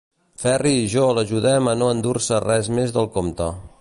[0.43, 3.53] Ferri i jo l'ajudem a no endur-se res més del compte.